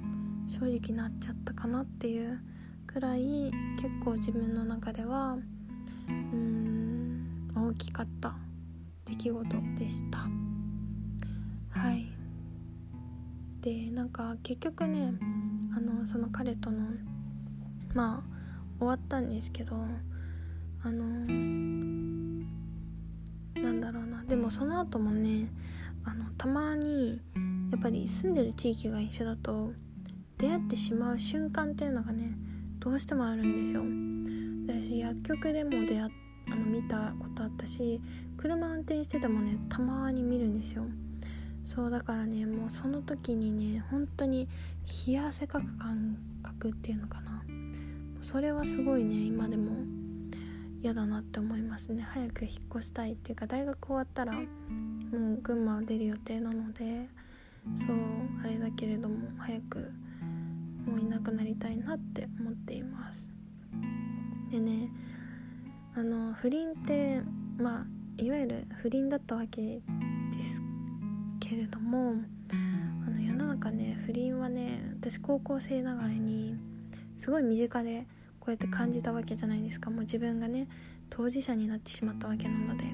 [0.48, 2.40] 正直なっちゃったかなっていう
[2.86, 5.34] くらい結構自分の中では
[6.08, 8.34] うーん大きかった
[9.04, 10.18] 出来事でした。
[11.70, 12.12] はい。
[13.60, 15.12] でなんか結局ね
[15.76, 16.86] あのその彼との
[17.94, 18.37] まあ
[18.78, 19.76] 終わったんですけど
[20.82, 21.04] あの
[23.62, 24.22] なんだろうな。
[24.24, 25.50] でもその後もね
[26.04, 27.20] あのたまに
[27.70, 29.72] やっぱり住んでる地域が一緒だと
[30.38, 32.36] 出会ってしまう瞬間っていうのがね
[32.78, 33.82] どうしてもあるんですよ。
[34.82, 36.10] 私薬局でも出会
[36.50, 38.00] あの見たことあったし
[38.36, 40.84] 車運転しててもねたまに見るんですよ。
[41.64, 44.48] そうだからねもうその時にね本当に
[45.06, 47.27] 冷や汗かく感覚っていうのかな。
[48.20, 49.14] それはすごいね。
[49.14, 49.72] 今でも
[50.82, 52.02] 嫌だなって思いますね。
[52.02, 54.42] 早く引っ越したいっていうか大学終わったらも
[55.10, 57.08] う群馬出る予定なので
[57.76, 57.96] そう
[58.42, 59.92] あれだけれども早く
[60.86, 63.32] もういなくなりたいなって思っています。
[64.50, 64.90] でね
[65.94, 67.22] あの不倫って
[67.58, 69.80] まあいわゆる不倫だったわけ
[70.32, 70.62] です
[71.40, 72.14] けれども
[73.06, 76.56] あの世の中ね不倫はね私高校生ながらに
[77.18, 78.06] すごい身近で
[78.40, 79.90] こうやって感じたわけじゃないですか。
[79.90, 80.68] もう自分がね
[81.10, 82.84] 当事者になってしまったわけなので。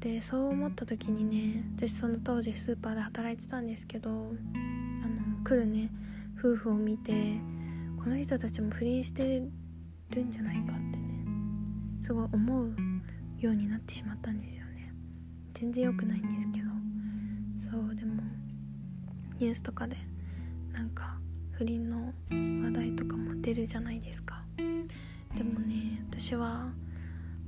[0.00, 4.30] でそう思った時にね私その当時スーパーで働いてたんですけどあの
[5.42, 5.90] 来るね
[6.38, 7.40] 夫婦を見て
[8.02, 9.42] この人たちも不倫して
[10.10, 11.24] るんじゃないかってね
[12.00, 12.76] すごい思う
[13.38, 14.92] ようになってしまったんですよね。
[15.54, 16.74] 全然良くないんですけど。
[17.56, 18.22] そうでも
[19.38, 19.96] ニュースとかで
[20.72, 21.13] なんか
[21.58, 24.42] 不倫の話題とかも出るじゃないですか。
[25.36, 26.72] でもね私は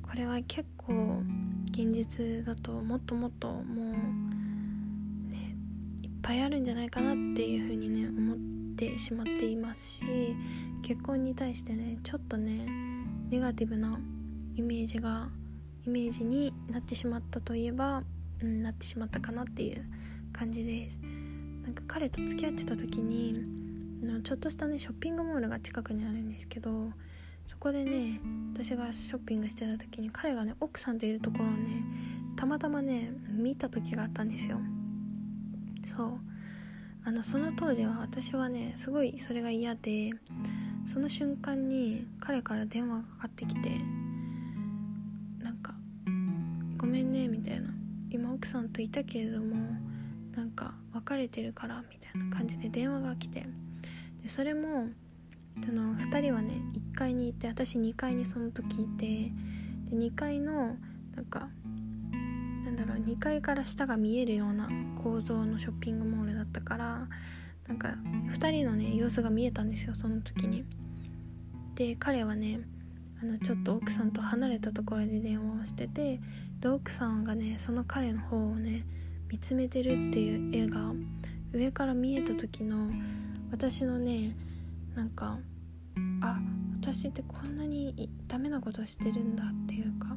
[0.02, 1.22] これは結構
[1.70, 5.56] 現実だともっともっともうね
[6.02, 8.36] いっぱいあるんじゃないかなっていうふうにね思っ
[8.76, 10.06] てしまっていますし
[10.82, 12.66] 結婚に対してねちょっとね
[13.30, 13.98] ネガティブな
[14.54, 15.28] イメージが
[15.84, 18.02] イメージになってしまったといえば、
[18.40, 19.84] うん、なってしまったかなっていう
[20.32, 20.98] 感じです。
[21.62, 23.55] なんか彼と付き合ってた時に
[24.22, 26.90] ちょっとしたねショッピングモールが近くにあるんですけど
[27.46, 28.20] そこでね
[28.54, 31.84] 私がショッピングしてた時に彼がね奥さんといるところをね
[32.36, 34.60] たまたまね見た時があったんですよ。
[35.82, 36.18] そう。
[37.04, 40.10] あのその当時は私はねすごいそれが嫌で
[40.86, 43.70] その瞬間に彼から電話がかかってきて
[45.38, 45.74] なんか
[46.76, 47.72] 「ごめんね」みたいな
[48.10, 49.54] 「今奥さんといたけれども
[50.34, 53.46] なんか別れてるから」みたいな感じで電話が来て。
[54.26, 54.88] でそれも
[55.64, 56.60] その2人はね
[56.92, 59.30] 1階にいて私2階にその時いて
[59.88, 60.74] で2階の
[61.14, 61.48] なんか
[62.64, 64.68] なんだろう2階から下が見えるような
[65.00, 67.06] 構造のショッピングモールだったから
[67.68, 67.94] なんか
[68.32, 70.64] 2人のね様子が見えたんですよその時に。
[71.76, 72.58] で彼はね
[73.22, 76.18] あのちょっと奥さんと離れたところで電話をしてて
[76.58, 78.84] で奥さんがねその彼の方をね
[79.28, 80.92] 見つめてるっていう絵が
[81.52, 82.90] 上から見えた時の
[83.58, 84.36] 私のね
[84.94, 85.38] なんか
[86.20, 86.38] あ
[86.78, 90.08] 私ってこんなにダメなことしてるんだっていうか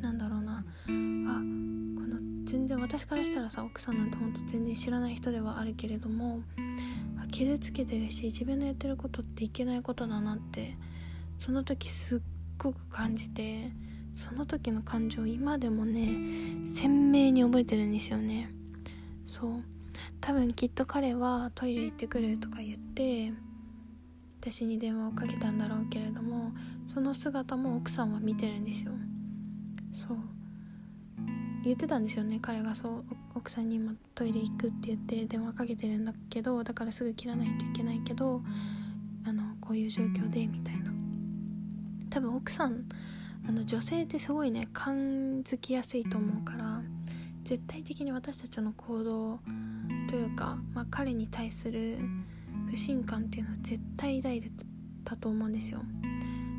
[0.00, 0.54] なんだろうな。
[0.56, 6.40] あこの全然私からしたらさ奥さんなんてほんと全然知らない人ではあるけれども
[7.30, 10.78] 傷つけてるし自分のやってることっていけないことだなって
[11.36, 12.20] その時すっ
[12.56, 13.70] ごく感じて
[14.14, 16.08] その時の感情今でもね
[16.64, 18.50] 鮮明に覚えてるんですよね。
[19.26, 19.79] そう。
[20.20, 23.32] 多分きっと彼はトイレ行ってくるとか言って
[24.40, 26.52] 私に電話をかけたんだろうけれども
[26.88, 28.92] その姿も奥さんは見てるんですよ。
[29.92, 30.18] そう。
[31.62, 38.40] 言ってたんですよね彼がそう奥さんに今トイレ行くって言って電話かけてるんだけどだからすぐ切らないといけないけど
[39.26, 40.90] あのこういう状況でみたいな。
[42.08, 42.86] 多分奥さん
[43.48, 46.69] あの女性ってすごいね感づきやすいと思うから
[47.50, 49.40] 絶対的に私たちの行動
[50.08, 51.98] というか、まあ、彼に対する
[52.68, 54.52] 不信感っていうのは絶対抱いて
[55.04, 55.80] たと思うんですよ。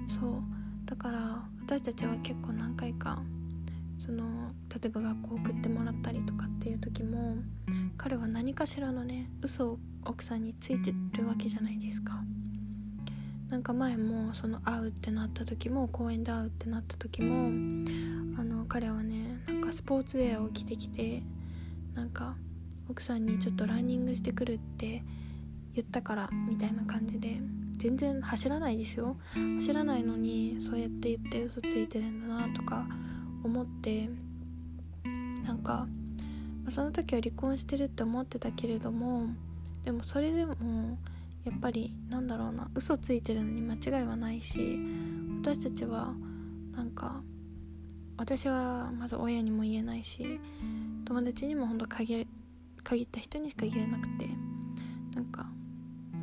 [0.06, 0.44] そう。
[0.84, 3.24] だから私たちは結構何回か
[3.98, 7.38] その例えば学校送ってもらったりとかっていう時も
[7.96, 12.22] 彼は何かしらのね嘘を奥さんについてるわけじゃないですか。
[13.48, 17.50] なんか前もその会うってなった時も公園で会うってなった時も
[18.72, 21.24] 彼はねなんかスポーツウェアを着てきて
[21.94, 22.38] なんか
[22.90, 25.04] 奥さんにちょっとランニングしてくるって
[25.76, 27.42] 言ったからみたいな感じで
[27.76, 29.18] 全然走らないですよ。
[29.56, 32.88] 走らないのにそうやって言って嘘ついてるんだなとか
[33.44, 34.10] 思って
[35.44, 35.86] なんか
[36.70, 39.28] その時は離婚してるって思ってたけれども
[39.84, 40.56] でもそれでも
[41.44, 44.80] やっぱりなんだろうな嘘ついてるのに間違いはないし
[45.42, 46.14] 私たちは
[46.74, 47.22] なんか
[48.22, 50.40] 私はまず親にも言えないし
[51.06, 52.28] 友達にもほんと限
[52.84, 54.28] 限った人にしか言えなくて
[55.16, 55.48] なんか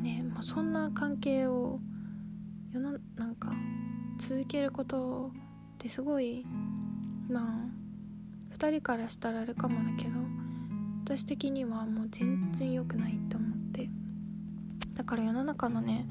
[0.01, 1.81] ねもうそんな関係を
[2.73, 3.53] 世のなんか
[4.17, 6.47] 続けることってすごい
[7.29, 10.21] まあ2人からしたらあれかもだけど
[11.05, 13.91] 私的にはもう全然良くないって思って
[14.95, 16.07] だから世の中のね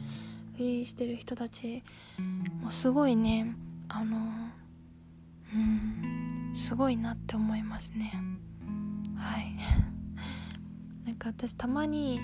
[0.58, 1.82] 不倫してる人たち
[2.62, 3.56] もすごいね
[3.88, 4.46] あの
[5.53, 6.51] うん。
[6.53, 8.12] すごいなって思いますね。
[9.15, 9.55] はい。
[11.05, 12.19] なんか私たまに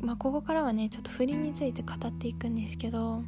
[0.00, 3.24] まあここからはねちょっと不倫について語っていくんですけど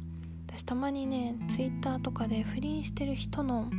[0.47, 3.69] 私たまにねツイッターとかで不倫してる人の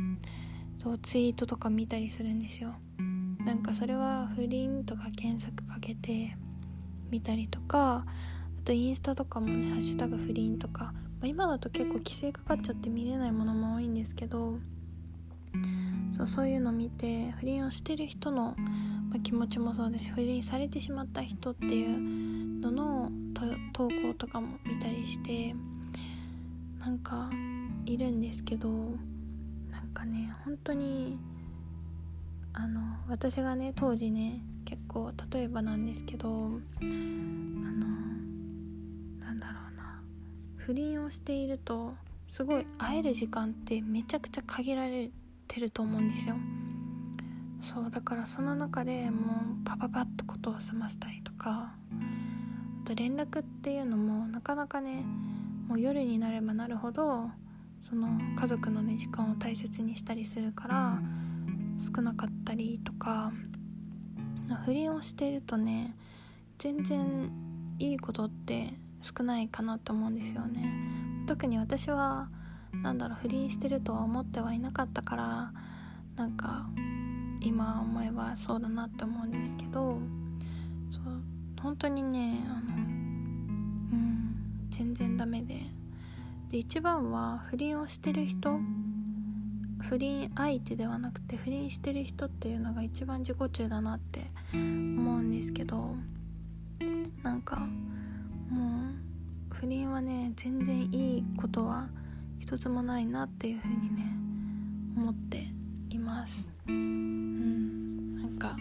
[1.01, 2.75] ツイートとか見たりするんですよ。
[3.45, 6.37] なんかそれは不倫とか検索かけて
[7.09, 14.59] 見たりとかあとインスタとかもね「ハッシュタグ不倫」とか、まあ、今だと結構規制かかっちゃって見れないものも多いんですけど
[16.11, 18.55] そうそういうの見て不倫をしてる人の、
[19.09, 23.11] まあ、気持ちもそうですし不倫されてしまった人っていうのの
[23.73, 25.55] 投稿とかも見たりして
[26.79, 27.29] なんか
[27.85, 28.69] いるんですけど
[29.69, 31.17] なんかね本当に
[32.53, 36.59] あの私がね当時ね結構例えばなんですけどあの
[39.19, 40.01] なんだろうな
[40.57, 41.93] 不倫をしていると
[42.27, 45.11] すごい会える時間ってめちゃくちゃ限られる。
[45.51, 46.35] てると思うんですよ。
[47.59, 51.73] そうだからその中でもうパパパッとことを済ませたりとか
[52.83, 55.05] あと連絡っていうのもなかなかね
[55.67, 57.29] もう夜になればなるほど
[57.83, 60.99] その家族のね時間を大切にしたりするから
[61.77, 63.31] 少なかったりとか
[64.65, 65.95] 不倫をしているとね
[66.57, 67.31] 全然
[67.77, 70.63] いいことって少ないかなと思うんですよね。
[71.27, 72.29] 特に私は
[72.73, 75.53] なんだろう不倫してるとは思ってはいなかったから
[76.15, 76.67] なんか
[77.41, 79.97] 今思えばそうだなって思うんですけど
[80.91, 81.21] そう
[81.61, 82.81] 本当にねあのう
[83.95, 84.35] ん
[84.69, 85.61] 全然ダメで。
[86.51, 88.59] で一番は不倫をしてる人
[89.79, 95.95] 不倫相手ではなくて不倫してる人っていうのが一番自己中だなって思うんですけど
[97.23, 97.55] なんか
[98.49, 98.89] も
[99.49, 101.87] う不倫はね全然いいことは
[102.41, 104.03] 一つもないなっていうふうにね
[104.97, 105.47] 思って
[105.89, 106.51] います。
[106.67, 108.15] うん。
[108.19, 108.57] なんか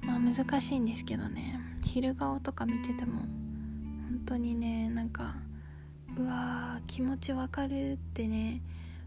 [0.00, 1.60] まあ難しいんですけどね。
[1.84, 3.28] 昼顔とか見てても本
[4.24, 5.34] 当にねなんか
[6.16, 8.62] うわー気持ちわかるってね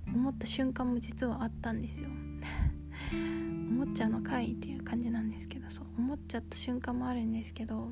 [0.07, 2.09] 思った瞬間も実はあったんですよ。
[3.11, 7.89] 思っちゃうのかいっていう感じなんですけどそう思っちゃった瞬間もあるんですけど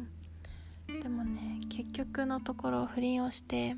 [1.02, 3.76] でもね結局のところ不倫をして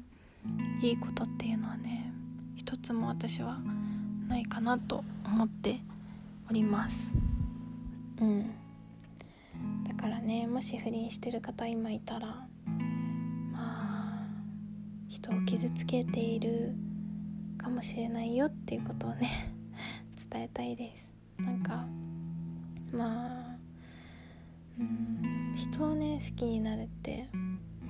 [0.82, 2.12] いいことっていうのはね
[2.56, 3.60] 一つも私は
[4.28, 5.80] ないかなと思って
[6.50, 7.14] おります。
[8.22, 8.52] うん。
[9.84, 12.46] だからねもし不倫してる方今いたら
[13.52, 14.28] まあ
[15.08, 16.76] 人を傷つけている
[17.58, 19.54] かもしれないよっていうことをね
[20.32, 21.10] 伝えたいです。
[21.40, 21.86] なんか
[22.92, 23.58] まあ
[24.80, 27.30] うん人をね好きになるって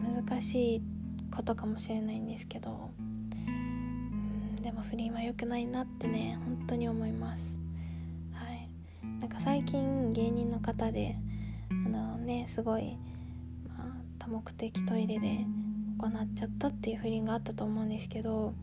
[0.01, 0.94] 難しいって
[1.35, 3.01] ことかもしれないんですけどう
[3.51, 7.59] んでも不倫は良くないなってね本当に思います。
[8.33, 8.69] はい。
[9.19, 11.17] なんか最近芸人の方で
[11.69, 12.97] あのねすごい、
[13.67, 15.45] まあ、多目的トイレで
[15.97, 18.53] 行っちゃったっていう不倫があったと思うんですけど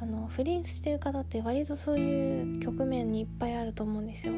[0.00, 4.32] あの不倫してる方って割とそういう局面にいっぱいあると思うんですよ。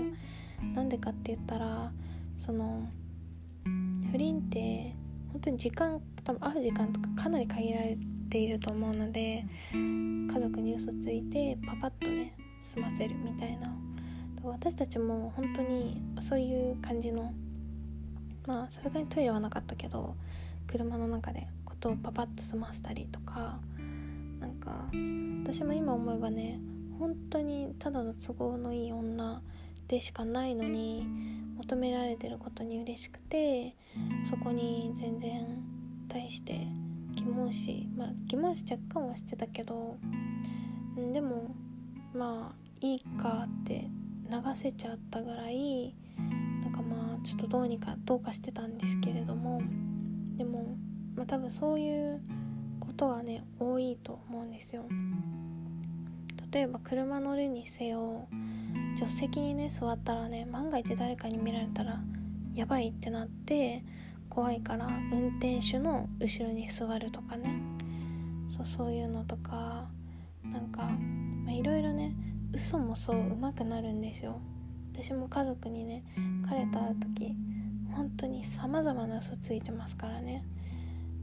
[0.75, 1.93] なんでかって言ったら
[2.37, 2.89] その
[4.11, 4.95] 不倫って
[5.33, 7.97] 本当に時間多分会う時間とかかなり限られ
[8.29, 13.75] ていると思うので家族に嘘ついてパパッとね済ませるみたいな。
[14.43, 17.33] 私たちも本当にそういう感じの
[18.47, 20.17] まあさすがにトイレはなかったけど
[20.67, 23.59] 車の中でことをパパッと済ませたりとか
[24.41, 24.87] なんか
[25.45, 26.59] 私も今思えばね
[26.99, 29.43] 本当にただの都合のいい女
[29.91, 31.05] でしかないのに
[31.57, 33.75] 求められてることに嬉しくて
[34.25, 35.65] そこに全然
[36.09, 36.69] 対して
[37.17, 39.97] 疑問視まあ疑問視若干はしてたけど
[41.13, 41.57] でも
[42.15, 43.89] まあいいかって
[44.31, 45.93] 流せちゃったぐらい
[46.63, 49.61] なんかまあちょっとどうにかどうかしてたんですけれども
[50.37, 50.77] でも、
[51.17, 52.21] まあ、多分そういう
[52.79, 54.85] ことがね多いと思うんですよ。
[56.53, 58.29] 例えば車乗るにせよ
[58.97, 62.01] 助手席にね座ったらね万が一誰かに見られたら
[62.55, 63.83] やばいってなって
[64.29, 67.61] 怖いから運転手の後ろに座るとかね。
[68.49, 69.89] そうそういうのとか
[70.43, 70.91] なんか
[71.49, 72.15] いろいろね
[72.53, 74.41] 嘘もそう上手くなるんですよ。
[74.93, 76.05] 私も家族にね
[76.49, 77.37] 彼と会う時
[77.93, 80.45] 本当に様々な嘘ついてますからね。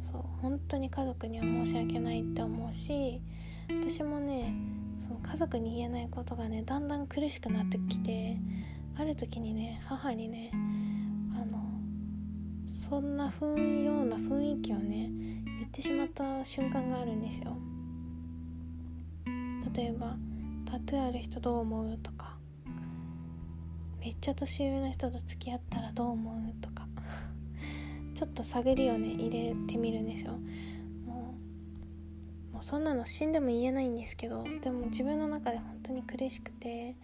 [0.02, 3.22] そう本当に家族には申し訳ないって思うし
[3.70, 4.54] 私もね
[5.00, 8.38] その家族に言えないことがねだんだん苦しくなってきて
[8.96, 11.64] ある時にね母にねあの
[12.66, 15.10] そんなふうような雰囲気をね
[15.60, 17.58] 言ってしまった瞬間があるんですよ
[19.74, 20.16] 例えば
[20.66, 22.38] 「タトゥーある人どう思う?」とか
[24.00, 26.88] 「めっちゃ年上の人と付き合ったらどう思う?」とか
[28.14, 30.40] ちょっと探りをね入れてみるんですよ
[32.58, 36.96] もうそんなの死んでも言えないんですけどでも自分の中で本当に苦しくて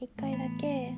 [0.00, 0.94] 一回だけ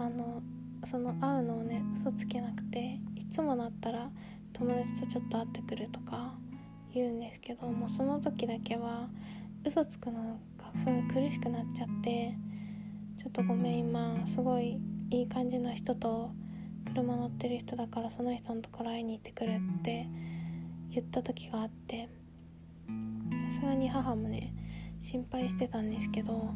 [0.00, 0.42] あの
[0.82, 4.10] その会うのをね嘘つけなくていつもなったら
[4.52, 6.34] 友達とちょっと会ってくるとか
[6.92, 9.08] 言うんですけどもうその時だけは
[9.64, 12.34] 嘘つくのがすごい苦しくなっちゃって
[13.16, 16.32] ちょっとごめん今すごいいい感じの人と
[16.84, 20.08] 車乗ってる人だからその人のところ会いに行ってくるって
[20.90, 22.08] 言った時があって
[23.50, 24.54] さすがに母もね
[25.00, 26.54] 心配してたんですけど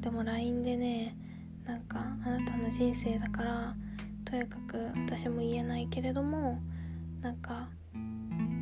[0.00, 1.16] でも LINE でね
[1.64, 3.74] なんかあなたの人生だから
[4.26, 6.60] とにかく私も言えないけれども
[7.22, 7.70] なんか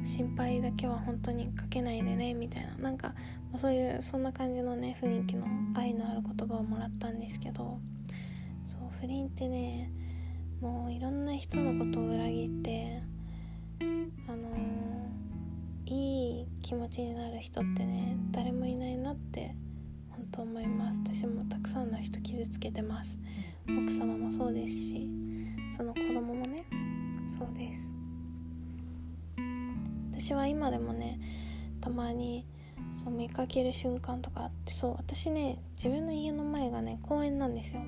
[0.04, 2.76] 心配だけは本当にかけないでねみたいな。
[2.76, 3.14] なんか
[3.56, 7.80] そういうそんな感じのね雰囲気の愛のある言葉をもらったんですけど
[8.64, 9.90] そう不倫ってね
[10.60, 13.02] もういろんな人のことを裏切って
[14.28, 15.11] あのー、
[15.92, 19.54] いい気持ちになる人ってね誰もいないなって
[20.08, 21.00] 本当思います。
[21.04, 23.18] 私もたくさんの人傷つけてます。
[23.68, 25.10] 奥様もそうですし
[25.76, 26.64] その子供もね
[27.26, 27.94] そうです。
[30.12, 31.20] 私は今でもね
[31.82, 32.46] たまに
[32.96, 37.82] そう見かける瞬間とかあってそう私ね自分の家の前がね公園なんですよ。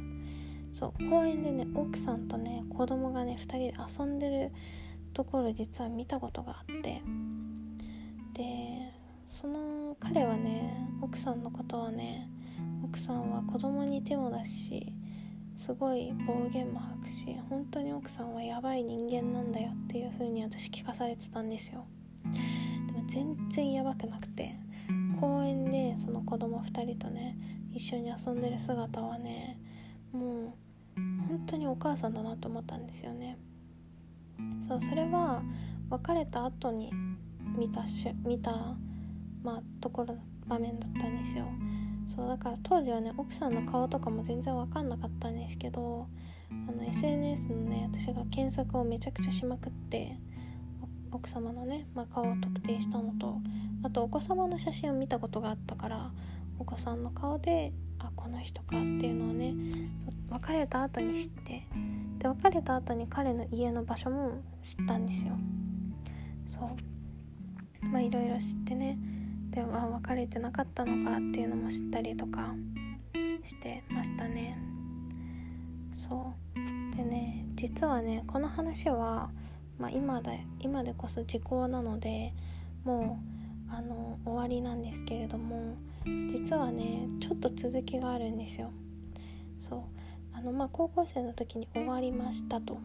[0.73, 4.53] そう公園でね奥さんとね子供がね2人で遊んでる
[5.15, 7.01] ところ実は見たことがあって
[9.35, 12.31] その彼はね奥さんのことはね
[12.85, 14.93] 奥さんは子供に手を出すし
[15.57, 21.85] すごい暴言も吐くし本当に奥さんはやばい人間なんだよっていう風に私聞かされてたんですよ。
[22.87, 24.55] でも全然やばくなくて
[25.21, 27.37] 公園でその子供2人とね
[27.73, 29.59] 一緒に遊んでる姿はね
[30.13, 30.57] も
[30.97, 33.37] う本当にお母さんだなと思ったんですよね。
[34.69, 35.43] そうそれは
[35.91, 36.93] 別れた後に
[37.59, 38.77] 見たし見た
[39.45, 40.17] まあところ
[40.47, 41.45] 場面だったんですよ。
[42.09, 46.07] そうだから当時はね奥さんの顔とかも全然分かんなかったんですけど
[46.51, 50.19] あの SNS のね私が検索をめちゃくちゃしまくって
[51.11, 53.39] 奥様のね、まあ、顔を特定したのと
[53.83, 56.11] あとお子様の写真を見たことがあったから
[56.59, 59.55] お子さんの顔であこの人かっていうのをね
[60.29, 61.67] 別れた後に知って
[62.19, 65.35] で別れた後に彼の家の場所も知ったんですよ。
[66.47, 67.87] そう。
[67.87, 68.99] まあいろいろ知ってね。
[69.55, 72.55] では別れてなかったのかっていうのも知ったりとか
[73.45, 74.59] してましたね。
[75.95, 76.97] そう。
[76.97, 79.31] でね実はねこの話は、
[79.79, 82.33] まあ、今で今でこそ時効なので
[82.85, 83.21] も
[83.71, 88.73] うあの終わりなんですけれども実はねちょっと続きがあるんですよ。
[89.59, 89.81] そう。
[90.37, 92.79] あのまあ高校生の時に終わりましたと。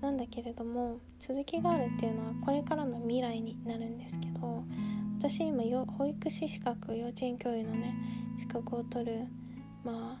[0.00, 4.64] なんだけれども続きがあるっていうのはこれからの未来になるんですけど
[5.22, 7.94] 私今よ保育士資格幼稚園教諭のね
[8.36, 9.28] 資格を取る
[9.84, 10.20] ま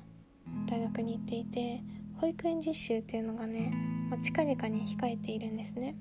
[0.70, 1.82] 大学に行っていて
[2.20, 3.72] 保育園実習っていうのがね、
[4.08, 5.96] まあ、近々に控えているんですね。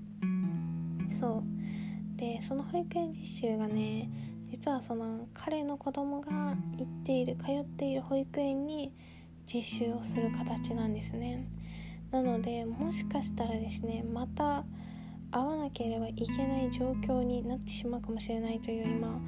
[1.09, 1.43] そう。
[2.15, 4.07] でその保育園実習がね
[4.51, 6.29] 実はその彼の子供が
[6.77, 8.93] 行っている通っている保育園に
[9.51, 11.47] 実習をする形なんですね。
[12.11, 14.63] なのでもしかしたらですねまた
[15.31, 19.19] 会わなければいけない状況になってしまうかもしれないという今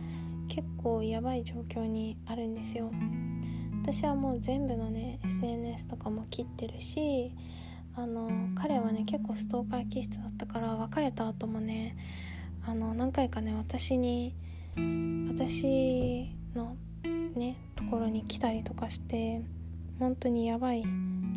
[0.48, 2.92] 結構やばい状況にあるんですよ。
[3.82, 7.34] 私はもう全部のね SNS とかも切ってるし
[7.96, 11.98] あの彼はね結構ストーカー気質だったから別れた後もね
[12.66, 14.34] あの何回かね私に
[15.28, 16.78] 私の
[17.36, 19.42] ねところに来たりとかして
[20.00, 20.84] 本当にやばい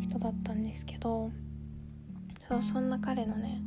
[0.01, 1.31] 人だったんですけど
[2.47, 3.61] そうそんな彼のね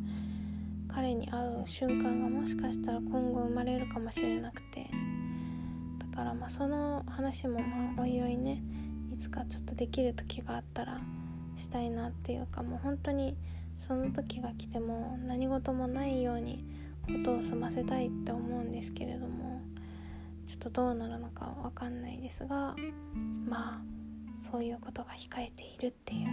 [1.00, 4.86] 彼に会う瞬間がもしかしたら今後生まれるかもしれなくて
[5.98, 8.62] だからまあその話もまあおいおいね
[9.10, 11.00] いつかちょっとできる時があったら
[11.56, 13.34] したいなっていうかもう本当に
[13.78, 16.62] その時が来ても何事もないように
[17.06, 19.62] ことを済ませたいって思うんですけれども
[20.46, 22.76] ちょっとどうなるのかわかんないですが
[23.48, 23.82] まあ
[24.36, 26.28] そういうことが控えているっていう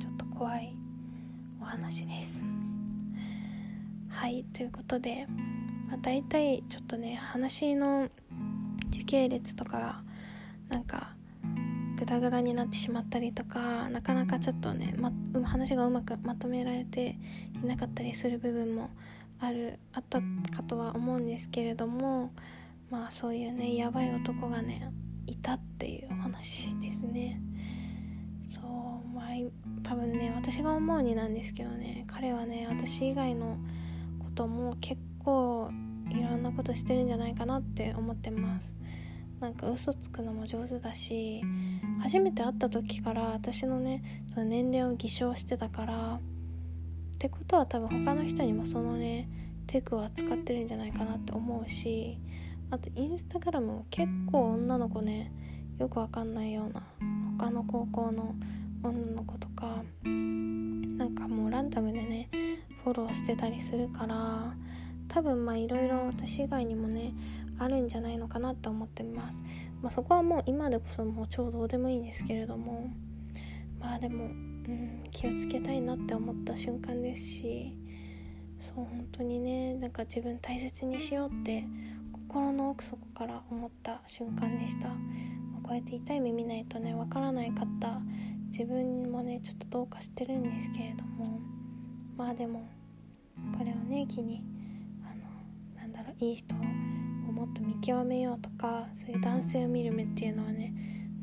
[0.00, 0.74] ちょっと怖い
[1.62, 2.59] お話です。
[4.10, 5.26] はいということで、
[5.88, 8.08] まあ、大体ちょっとね話の
[8.88, 10.02] 時系列とか
[10.68, 11.14] なんか
[11.96, 15.12] グダグダになってしまったりとかなかなかちょっとね、ま、
[15.44, 17.16] 話がうまくまとめられて
[17.62, 18.90] いなかったりする部分も
[19.38, 22.32] あるあったかとは思うんですけれども
[22.90, 24.90] まあそういうねやばい男がね
[25.26, 27.40] いたっていう話ですね。
[28.44, 28.64] そう
[29.14, 29.26] まあ
[29.82, 33.56] 多分ね私が思うになんですけどね彼はね私以外の
[34.40, 35.70] とも結構
[36.08, 38.74] いろんなことしてるんじゃないかなって思ってます。
[39.38, 41.42] なんか嘘つくのも上手だし
[42.00, 46.20] 初めて会った時から私のねその年齢を偽証してたからっ
[47.18, 49.30] てことは多分他の人にもそのね
[49.66, 52.18] テクは使ってるんじゃないかなって思うし
[52.70, 55.32] あとインスタグラムも結構女の子ね
[55.78, 56.82] よくわかんないような
[57.38, 58.34] 他の高校の
[58.82, 62.28] 女の子とかなんかもうランダムでね
[62.84, 64.54] フォローしてたりするから
[65.08, 67.12] 多分まあいろいろ私以外にもね
[67.58, 69.42] あるんじゃないのかなって思ってます、
[69.82, 72.90] まあ、そこはもう今でこそもう超どうでもいいんですけれども
[73.78, 77.76] まあでも、うん、気をつけたいなって思った瞬間ですし
[78.58, 81.64] そう本当にねなんか自分大切にしようって
[82.12, 84.94] 心の奥底から思った瞬間でした、ま
[85.62, 88.00] あ、こうやって痛い目見ないとねわからないかった
[88.46, 91.40] 自分もねちょっとどうかしてるんですけれども。
[92.20, 92.68] まあでも
[93.56, 94.44] これをね機に
[95.02, 95.06] あ
[95.78, 100.74] のなんだろういい人をもっと見極めようとかそういう男性を見る目っていうのはね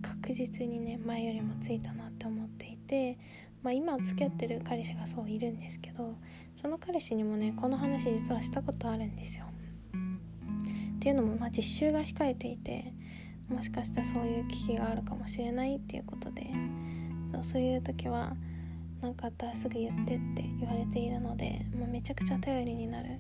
[0.02, 3.20] 確実にね前よりもついたなって思っていて、
[3.62, 6.16] まあ、今付き合ってる彼氏がそういるんですけど
[6.60, 9.46] その彼氏にもねこの話実はしたことあるんですよ。
[10.96, 12.92] っていうのも、まあ、実習が控えていて
[13.50, 16.52] もしかしたらそういう危機があるかもしれないっていうことで
[17.44, 18.36] そういう時は
[19.02, 23.20] 何かあったらすぐ言ってって言われているので、もうめちゃくちゃ頼りになる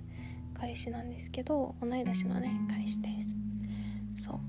[0.54, 3.10] 彼氏なんですけど同い年のね彼氏で
[4.16, 4.24] す。
[4.24, 4.40] そう。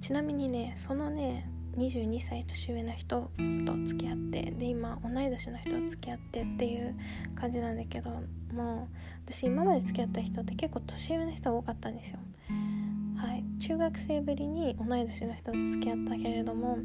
[0.00, 3.30] ちなみにねそのね22歳年上の人
[3.64, 6.94] と付き合ってで今同い年の人と付き合ってっていう
[7.34, 8.10] 感じなんだけど
[8.52, 8.96] もう
[9.26, 12.18] 私今まで付き合った人って結構年上の人が多かったんですよ。
[13.62, 16.78] 中学生ぶりに同い年の人と付き合ったけれども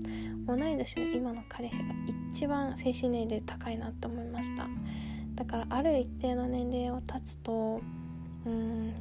[0.46, 1.86] 同い年の今の彼氏が
[2.32, 4.68] 一番精神年齢高いなって思いました。
[5.34, 7.82] だからある一定の年齢を経つと
[8.46, 8.94] うん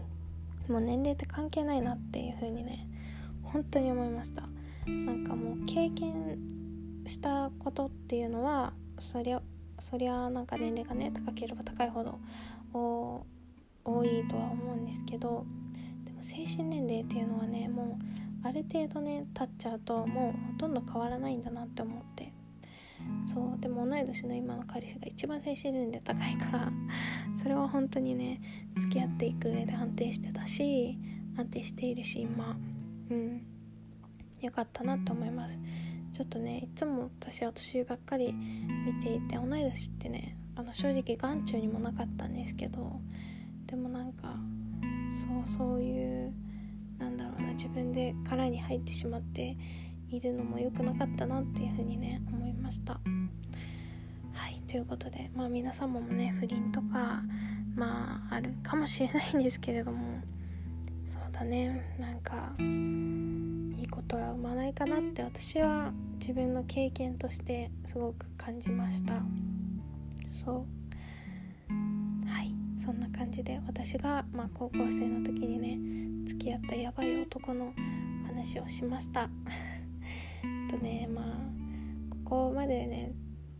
[0.68, 2.88] もう年齢って関係ないなっていう風にね
[3.42, 4.48] 本当に思いました。
[4.86, 6.38] なんかもう経験
[7.04, 9.42] したことっていうのはそりゃ
[9.78, 12.18] そりゃなんか年齢がね高ければ高いほど
[12.72, 13.22] 多
[14.02, 15.44] いとは思うんですけど
[16.20, 17.98] 精神年齢っていうのはねも
[18.44, 22.32] うある程度ね経っちゃうともうほとんど変わらないんだなって思って。
[23.24, 26.72] そうでも同い年の今の彼氏が一番精神年齢高いから
[27.36, 28.40] それは本当にね
[28.78, 30.98] 付き合っていく上で安定してたし
[31.36, 32.56] 安定しているし今。
[33.10, 33.42] うん。
[34.40, 35.58] よかったなと思います。
[36.12, 43.00] ちょっとねいつも私は年上ばっかり見ていて同い年ってねあの正直眼中にもなかったんですけど
[43.66, 44.34] でもなんか
[45.16, 46.34] そうそういう
[46.98, 49.56] なんだろうな自分で殻に入ってしまって
[50.10, 53.00] いるのも良くなかったなっていうふうにね思いました。
[54.32, 57.22] はいということでまあ皆様もね不倫とか
[57.74, 60.20] まああるかもしれないんですけれども
[61.06, 69.22] そうだねなんかいいことは生まないかなって私は自分の経験としてすごく感じました。
[70.30, 70.75] そう。
[72.86, 77.74] そんな感じで私が、まあ、高校生の時にね付き合ったやばい男の
[78.28, 79.28] 話をしました。
[80.70, 83.12] とねまあここまでね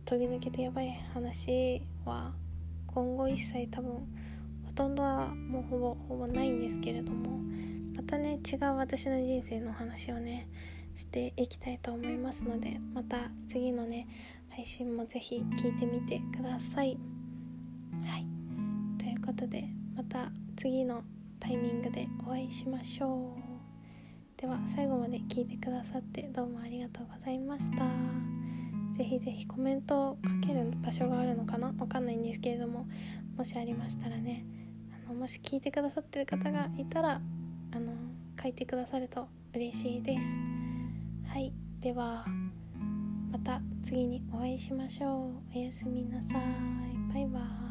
[0.05, 2.33] 飛び抜けてやばい話は
[2.85, 3.91] 今後一切多分
[4.65, 7.37] ほとんどはもうほぼほぼないんですけれども
[7.97, 10.47] またね違う私の人生の話をね
[10.95, 14.07] していきたいと思いますのでまた次のね
[14.51, 16.97] 配信もぜひ聞いてみてください。
[18.05, 18.36] はい。
[19.27, 21.03] ことでまた次の
[21.37, 24.39] タイミングでお会いしましょう。
[24.39, 27.85] では最後まで聞いてくださってどうもありがとうございました。
[28.93, 31.73] ぜひぜひコメントを書ける場所があるのかな？
[31.77, 32.87] わかんないんですけれども
[33.35, 34.45] もしありましたらね
[35.05, 37.19] あのもし聞いてくださってる方がいたら
[37.73, 37.91] あの
[38.41, 40.39] 書いてくださると嬉しいです。
[41.27, 41.51] はい
[41.81, 42.25] では
[43.29, 45.57] また次にお会いしましょう。
[45.57, 46.41] おやすみなさい。
[47.13, 47.66] バイバーイ。